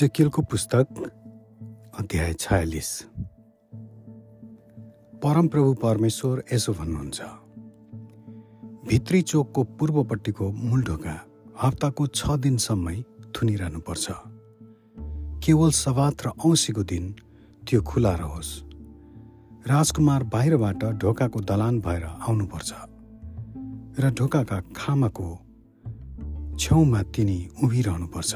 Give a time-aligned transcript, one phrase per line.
[0.00, 0.86] इजकियलको पुस्तक
[2.00, 2.90] अध्याय छयालिस
[5.22, 7.20] परमप्रभु परमेश्वर यसो भन्नुहुन्छ
[8.88, 11.16] भित्री चोकको पूर्वपट्टिको मूल ढोका
[11.62, 12.94] हप्ताको छ दिनसम्मै
[13.36, 14.06] थुनिरहनुपर्छ
[15.44, 17.12] केवल सवात र औँसीको दिन
[17.62, 18.52] त्यो खुला रहोस्
[19.66, 22.70] राजकुमार बाहिरबाट ढोकाको दलान भएर आउनुपर्छ
[24.00, 25.28] र ढोकाका खामाको
[26.56, 28.32] छेउमा तिनी उभिरहनुपर्छ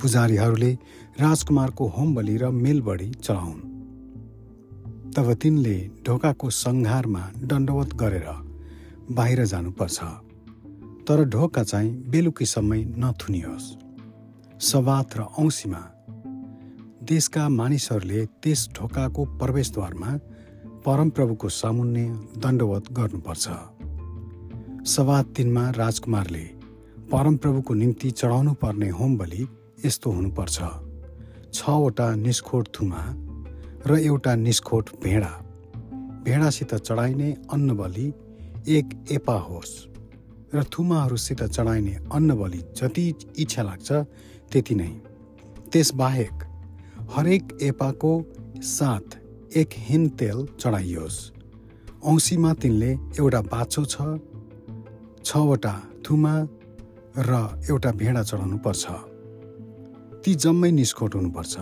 [0.00, 0.72] पुजारीहरूले
[1.20, 3.62] राजकुमारको होम बलि र मेलबडी चढाउन्
[5.16, 8.28] तब तिनले ढोकाको सङ्घारमा दण्डवत गरेर
[9.10, 9.98] बाहिर जानुपर्छ।
[11.08, 13.66] तर ढोका चाहिँ बेलुकीसम्मै नथुनियोस्।
[14.60, 15.82] सवात र औँसीमा
[17.02, 20.10] देशका मानिसहरूले त्यस ढोकाको प्रवेशद्वारमा
[20.86, 22.06] परमप्रभुको सामुन्ने
[22.38, 23.46] दण्डवत गर्नुपर्छ।
[24.86, 26.44] सवात दिनमा राजकुमारले
[27.12, 29.42] परमप्रभुको निम्ति चढाउनु पर्ने होम बलि
[29.84, 30.58] यस्तो हुनुपर्छ।
[31.54, 33.02] छवटा निस्खोट थुमा
[33.86, 35.32] र एउटा निस्खोट भेडा।
[36.24, 38.06] भेडासित चढाइने अन्नबली
[38.68, 39.74] एक एपा होस्
[40.54, 43.06] र थुमाहरूसित चढाइने अन्नबली जति
[43.38, 43.92] इच्छा लाग्छ
[44.52, 44.92] त्यति नै।
[45.72, 46.34] त्यसबाहेक
[47.14, 48.12] हरेक एपाको
[48.66, 49.06] साथ
[49.56, 51.18] एक हिन तेल चढाइयोस्।
[52.04, 53.84] औँसीमा तिनले एउटा बाछो
[55.24, 56.34] छवटा थुमा
[57.18, 57.30] र
[57.70, 58.84] एउटा भेडा चढाउनु पर्छ
[60.26, 61.54] ती जम्मै निस्कोट हुनुपर्छ।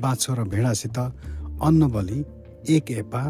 [0.00, 0.98] बाछो र भेडासित
[1.68, 2.18] अन्नबली
[2.74, 3.22] एक एपा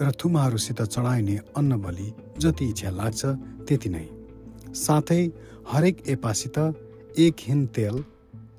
[0.00, 3.20] र थुमाहरूसित चढाइने अन्नबली जति इच्छा लाग्छ
[3.66, 4.06] त्यति नै।
[4.78, 5.22] साथै
[5.66, 6.56] हरेक एपासित
[7.18, 7.96] एक हिन तेल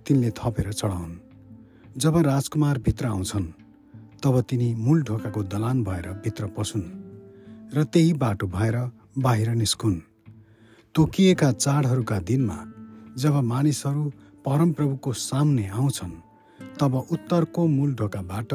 [0.04, 1.14] तिनले थपेर चढाउन्।
[1.96, 3.48] जब राजकुमार भित्र आउँछन्
[4.20, 6.88] तब तिनी मूल ढोकाको दलान भएर भित्र पसुन्
[7.72, 8.78] र त्यही बाटो भएर
[9.18, 9.98] बाहिर निस्कुन्।
[10.96, 12.60] तोकिएका चाडहरूका दिनमा
[13.16, 14.06] जब मानिसहरू
[14.46, 16.12] परमप्रभुको सामने आउँछन्
[16.80, 18.54] तब उत्तरको मूल ढोकाबाट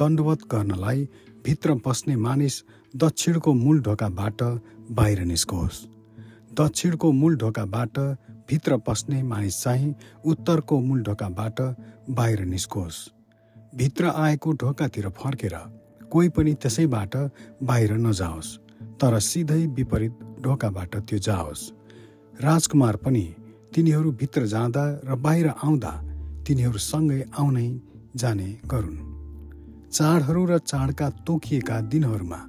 [0.00, 1.04] दण्डवत गर्नलाई
[1.44, 2.62] भित्र पस्ने मानिस
[2.94, 4.42] दक्षिणको मूल ढोकाबाट
[4.90, 5.80] बाहिर निस्कोस्।
[6.58, 7.98] दक्षिणको मूल ढोकाबाट
[8.48, 11.60] भित्र पस्ने मानिस चाहिँ उत्तरको मूल ढोकाबाट
[12.10, 12.98] बाहिर निस्कोस्।
[13.76, 15.56] भित्र आएको ढोकातिर फर्केर
[16.12, 17.16] कोही पनि त्यसैबाट
[17.62, 18.56] बाहिर नजाओस्
[19.00, 21.70] तर सिधै विपरीत ढोकाबाट त्यो जाओस्।
[22.42, 23.24] राजकुमार पनि
[23.74, 25.92] तिनीहरू भित्र जाँदा र बाहिर आउँदा
[26.46, 27.68] तिनीहरूसँगै आउनै
[28.16, 28.98] जाने गरून्।
[29.90, 32.40] चाडहरू र चाडका तोकिएका दिनहरूमा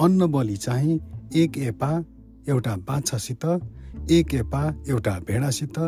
[0.00, 1.00] अन्न बलि चाहिँ
[1.34, 1.90] एक एपा
[2.48, 3.44] एउटा बाछासित
[4.10, 5.78] एक एपा एउटा भेडासित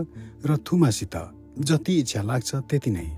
[0.46, 1.16] र थुमासित
[1.60, 3.08] जति इच्छा लाग्छ त्यति नै।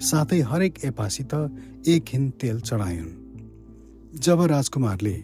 [0.00, 1.34] साथै हरेक एपासित
[1.88, 5.16] एक हिन तेल चढायुन् जब राजकुमारले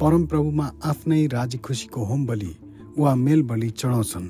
[0.00, 2.52] परमप्रभुमा आफ्नै राजी खुसीको होम बलि
[2.98, 4.28] वा मेल बलि चढाउँछन्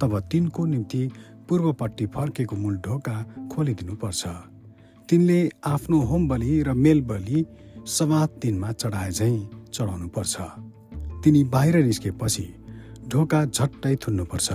[0.00, 1.02] तब तिनको निम्ति
[1.48, 3.16] पूर्वपट्टि फर्केको मूल ढोका
[3.52, 4.26] खोलिदिनुपर्छ।
[5.08, 7.44] तिनले आफ्नो होम बलि र मेल बलि
[7.88, 9.38] सवात दिनमा चढाए झैँ
[9.72, 10.36] चढाउनु पर्छ
[11.24, 12.46] तिनी बाहिर निस्केपछि
[13.08, 14.52] ढोका झट्टै थुन्नुपर्छ।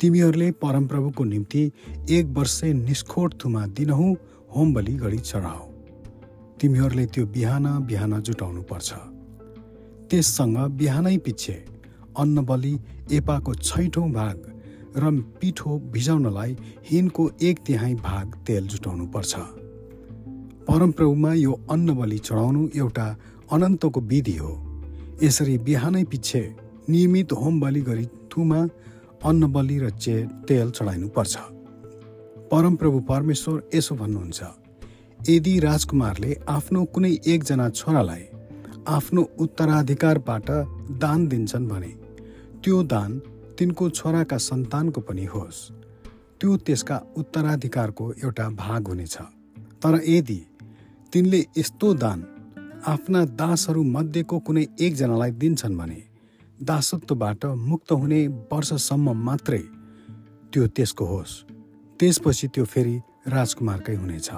[0.00, 1.62] तिमीहरूले परमप्रभुको निम्ति
[2.10, 4.14] एक वर्ष निष्खोट थुमा दिनहुँ
[4.56, 5.64] होम बलि गरी चढाओ
[6.60, 8.92] तिमीहरूले त्यो बिहान बिहान जुटाउनु पर्छ
[10.10, 11.56] त्यससँग बिहानै पिच्छे
[12.16, 12.78] अन्न बलि
[13.12, 14.36] एपाको छैठौँ भाग
[14.96, 15.10] र
[15.40, 16.56] पिठो भिजाउनलाई
[16.90, 19.34] हिनको एक तिहाई भाग तेल जुटाउनु पर्छ।
[20.68, 23.06] परमप्रभुमा यो अन्न बलि चढाउनु एउटा
[23.52, 24.52] अनन्तको विधि हो।
[25.22, 26.42] यसरी बिहानै पछि
[26.88, 28.60] नियमित होम बलि गरी थुमा
[29.24, 30.14] अन्न बलि र चे
[30.48, 31.36] तेल चढाइनु पर्छ।
[32.52, 34.40] परमप्रभु परमेश्वर यसो भन्नुहुन्छ
[35.28, 38.24] यदि राजकुमारले आफ्नो कुनै एकजना छोरालाई
[38.88, 40.50] आफ्नो उत्तराधिकारबाट
[41.02, 41.92] दान दिन्छन् भने
[42.64, 43.18] त्यो दान
[43.58, 45.58] तिनको छोराका सन्तानको पनि होस्।
[46.40, 49.16] त्यो त्यसका उत्तराधिकारको एउटा भाग हुनेछ।
[49.82, 50.40] तर यदि
[51.12, 52.20] तिनले यस्तो दान
[52.86, 56.00] आफ्ना दासहरू मध्येको कुनै एकजनालाई दिन्छन् भने
[56.62, 58.20] दासत्वबाट मुक्त हुने
[58.52, 59.62] वर्षसम्म मात्रै
[60.52, 61.32] त्यो त्यसको होस्।
[62.00, 62.96] त्यसपछि त्यो फेरि
[63.28, 64.28] राजकुमारकै हुनेछ।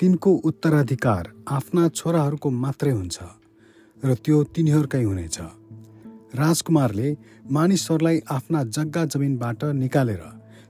[0.00, 3.18] तिनको उत्तराधिकार आफ्ना छोराहरूको मात्रै हुन्छ
[4.04, 5.38] र त्यो तिनीहरूकै हुनेछ।
[6.34, 7.16] राजकुमारले
[7.50, 10.22] मानिसहरूलाई आफ्ना जग्गा जमिनबाट निकालेर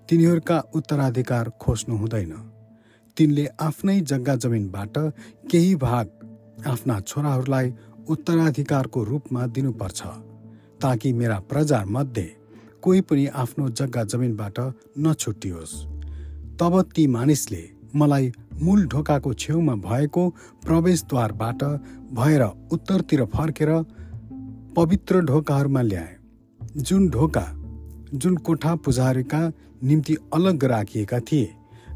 [0.08, 2.32] तिनीहरूका उत्तराधिकार खोज्नु हुँदैन।
[3.16, 4.98] तिनले आफ्नै जग्गा जमिनबाट
[5.50, 6.06] केही भाग
[6.66, 7.72] आफ्ना छोराहरूलाई
[8.08, 10.00] उत्तराधिकारको रूपमा दिनुपर्छ
[10.80, 12.28] ताकि मेरा प्रजामध्ये
[12.82, 14.58] कोही पनि आफ्नो जग्गा जमिनबाट
[14.98, 15.74] नछुटियोस्।
[16.60, 17.62] तब ती मानिसले
[17.96, 18.32] मलाई
[18.62, 20.28] मूल ढोकाको छेउमा भएको
[20.64, 21.62] प्रवेशद्वारबाट
[22.14, 23.70] भएर उत्तरतिर फर्केर
[24.78, 26.16] पवित्र ढोकाहरूमा ल्याए।
[26.76, 27.44] जुन ढोका
[28.14, 29.40] जुन कोठा पुजारीका
[29.82, 31.48] निम्ति अलग राखिएका थिए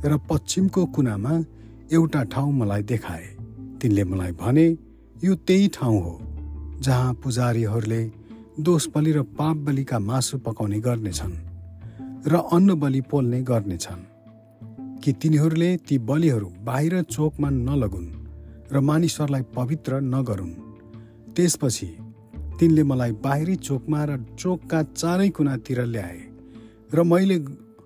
[0.04, 1.34] र पश्चिमको कुनामा
[1.92, 3.26] एउटा ठाउँ मलाई देखाए
[3.82, 4.66] तिनले मलाई भने
[5.24, 6.18] यो त्यही ठाउँ हो
[6.80, 8.02] जहाँ पुजारीहरूले
[8.60, 11.38] दोष बलि र पाप बलिका मासु पकाउने गर्नेछन्
[12.26, 14.02] र अन्न बलि पोल्ने गर्नेछन्
[15.00, 18.14] कि तिनीहरूले ती बलिहरू बाहिर चोकमा नलगुन्
[18.72, 20.54] र मानिसहरूलाई पवित्र नगरून्।
[21.36, 21.96] त्यसपछि
[22.62, 26.18] तिनले मलाई बाहिरी चोकमा र चोकका चारै कुनातिर ल्याए
[26.94, 27.36] र मैले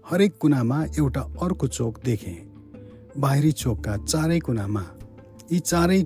[0.04, 2.36] हरेक कुनामा एउटा अर्को चोक देखेँ।
[3.18, 4.82] बाहिरी चोकका चारै कुनामा।
[5.52, 6.00] यी चारै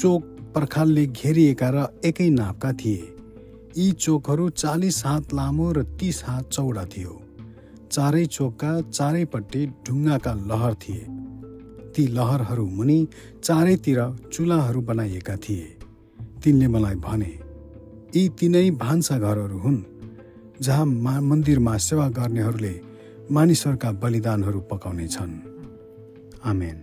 [0.00, 0.22] चोक
[0.54, 3.04] पर्खालले घेरिएका र एकै नापका थिए।
[3.78, 7.14] यी चोकहरू चालिस हात लामो र तिस हात चौडा थियो।
[7.92, 11.04] चारै चोकका चारैपट्टि ढुङ्गाका लहर थिए।
[11.94, 12.98] ती लहरहरू मुनि
[13.44, 14.02] चारैतिर
[14.32, 15.64] चुलाहरू बनाइएका थिए।
[16.42, 17.32] तिनले मलाई भने
[18.16, 19.80] यी तिनै भान्सा घरहरू हुन्
[20.60, 22.74] जहाँ मा मन्दिरमा सेवा गर्नेहरूले
[23.32, 25.34] मानिसहरूका बलिदानहरू पकाउने छन्
[26.44, 26.78] आमेन।